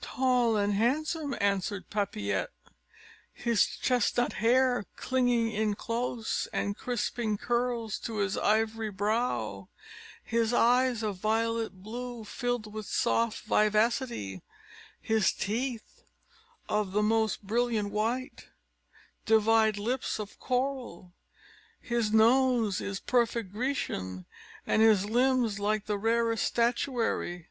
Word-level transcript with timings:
"Tall 0.00 0.56
and 0.56 0.72
handsome," 0.72 1.36
answered 1.38 1.90
Papillette, 1.90 2.48
"his 3.34 3.66
chestnut 3.66 4.32
hair 4.40 4.86
clinging 4.96 5.50
in 5.52 5.74
close 5.74 6.48
and 6.50 6.74
crisping 6.78 7.36
curls 7.36 7.98
to 7.98 8.16
his 8.16 8.38
ivory 8.38 8.90
brow; 8.90 9.68
his 10.24 10.54
eyes 10.54 11.02
of 11.02 11.16
violet 11.18 11.82
blue, 11.82 12.24
filled 12.24 12.72
with 12.72 12.86
soft 12.86 13.40
vivacity; 13.44 14.40
his 14.98 15.30
teeth, 15.30 16.04
of 16.70 16.92
the 16.92 17.02
most 17.02 17.42
brilliant 17.42 17.90
white, 17.92 18.48
divide 19.26 19.76
lips 19.76 20.18
of 20.18 20.38
coral; 20.40 21.12
his 21.82 22.10
nose 22.14 22.80
is 22.80 22.98
perfect 22.98 23.52
Grecian, 23.52 24.24
and 24.66 24.80
his 24.80 25.04
limbs 25.04 25.58
like 25.58 25.84
the 25.84 25.98
rarest 25.98 26.46
statuary. 26.46 27.50